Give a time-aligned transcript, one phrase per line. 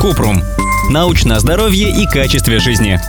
[0.00, 0.42] Купрум.
[0.90, 3.00] Научное здоровье и качестве жизни.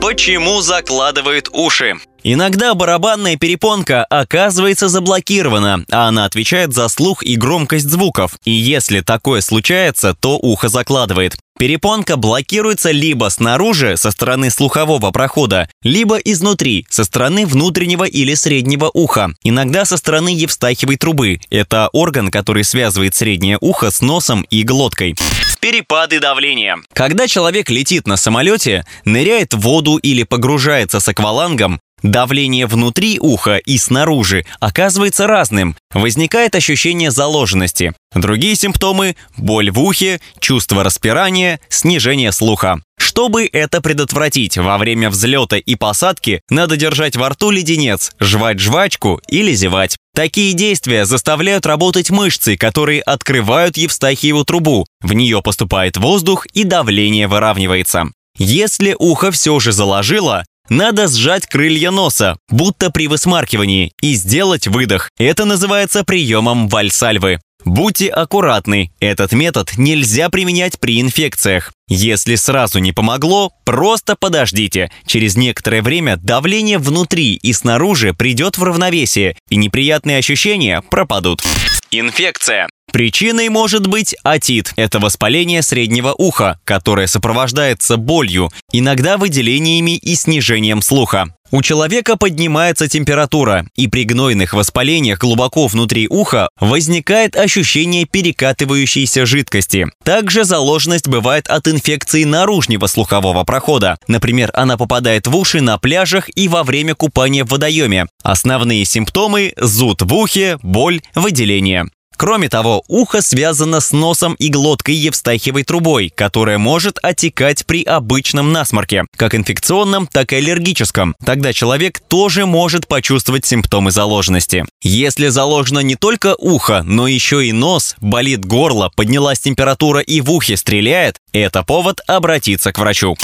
[0.00, 1.94] Почему закладывает уши?
[2.22, 8.36] Иногда барабанная перепонка оказывается заблокирована, а она отвечает за слух и громкость звуков.
[8.44, 11.36] И если такое случается, то ухо закладывает.
[11.62, 18.90] Перепонка блокируется либо снаружи, со стороны слухового прохода, либо изнутри, со стороны внутреннего или среднего
[18.92, 19.30] уха.
[19.44, 21.38] Иногда со стороны евстахиевой трубы.
[21.50, 25.14] Это орган, который связывает среднее ухо с носом и глоткой.
[25.60, 26.78] Перепады давления.
[26.92, 33.56] Когда человек летит на самолете, ныряет в воду или погружается с аквалангом, Давление внутри уха
[33.56, 35.76] и снаружи оказывается разным.
[35.94, 37.94] Возникает ощущение заложенности.
[38.14, 42.82] Другие симптомы– боль в ухе, чувство распирания, снижение слуха.
[42.98, 49.20] Чтобы это предотвратить, во время взлета и посадки надо держать во рту леденец, жевать жвачку
[49.28, 49.96] или зевать.
[50.14, 54.86] Такие действия заставляют работать мышцы, которые открывают Евстахиеву трубу.
[55.00, 58.10] В нее поступает воздух и давление выравнивается.
[58.38, 65.10] Если ухо все же заложило, надо сжать крылья носа, будто при высмаркивании, и сделать выдох.
[65.18, 67.40] Это называется приемом вальсальвы.
[67.64, 71.72] Будьте аккуратны, этот метод нельзя применять при инфекциях.
[71.88, 74.90] Если сразу не помогло, просто подождите.
[75.06, 81.42] Через некоторое время давление внутри и снаружи придет в равновесие, и неприятные ощущения пропадут.
[81.90, 82.66] Инфекция.
[82.92, 90.82] Причиной может быть отит– это воспаление среднего уха, которое сопровождается болью, иногда выделениями и снижением
[90.82, 91.34] слуха.
[91.50, 99.86] У человека поднимается температура, и при гнойных воспалениях глубоко внутри уха возникает ощущение перекатывающейся жидкости.
[100.02, 103.96] Также заложенность бывает от инфекции наружного слухового прохода.
[104.06, 108.06] Например, она попадает в уши на пляжах и во время купания в водоеме.
[108.22, 111.86] Основные симптомы– зуд в ухе, боль, выделение.
[112.22, 118.52] Кроме того, ухо связано с носом и глоткой Евстахиевой трубой, которая может отекать при обычном
[118.52, 121.16] насморке, как инфекционном, так и аллергическом.
[121.24, 124.64] Тогда человек тоже может почувствовать симптомы заложенности.
[124.82, 130.30] Если заложено не только ухо, но еще и нос, болит горло, поднялась температура и в
[130.30, 133.16] ухе стреляет, это повод обратиться к врачу.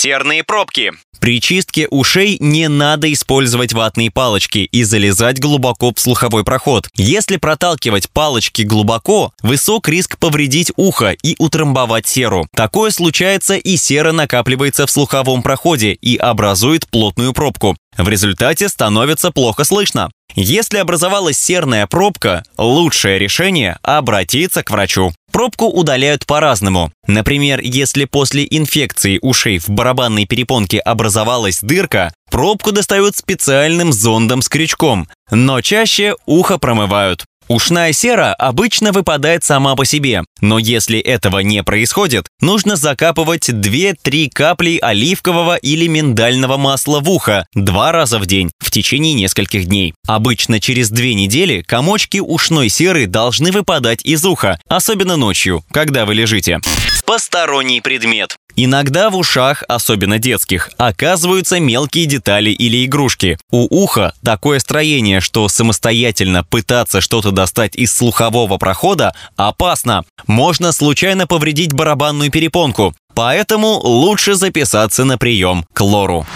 [0.00, 0.92] Серные пробки.
[1.18, 6.88] При чистке ушей не надо использовать ватные палочки и залезать глубоко в слуховой проход.
[6.94, 12.46] Если проталкивать палочки глубоко, высок риск повредить ухо и утрамбовать серу.
[12.54, 17.76] Такое случается и сера накапливается в слуховом проходе и образует плотную пробку.
[17.96, 20.10] В результате становится плохо слышно.
[20.36, 25.12] Если образовалась серная пробка, лучшее решение– обратиться к врачу.
[25.38, 26.90] Пробку удаляют по-разному.
[27.06, 34.48] Например, если после инфекции ушей в барабанной перепонке образовалась дырка, пробку достают специальным зондом с
[34.48, 37.24] крючком, но чаще ухо промывают.
[37.48, 44.28] Ушная сера обычно выпадает сама по себе, но если этого не происходит, нужно закапывать 2-3
[44.30, 49.94] капли оливкового или миндального масла в ухо два раза в день в течение нескольких дней.
[50.06, 56.14] Обычно через две недели комочки ушной серы должны выпадать из уха, особенно ночью, когда вы
[56.14, 56.60] лежите.
[57.06, 58.36] Посторонний предмет.
[58.60, 63.38] Иногда в ушах, особенно детских, оказываются мелкие детали или игрушки.
[63.52, 70.02] У уха такое строение, что самостоятельно пытаться что-то достать из слухового прохода опасно.
[70.26, 72.96] Можно случайно повредить барабанную перепонку.
[73.14, 76.26] Поэтому лучше записаться на прием к лору.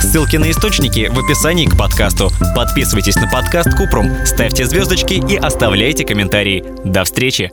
[0.00, 2.30] Ссылки на источники в описании к подкасту.
[2.56, 6.64] Подписывайтесь на подкаст Купрум, ставьте звездочки и оставляйте комментарии.
[6.82, 7.52] До встречи!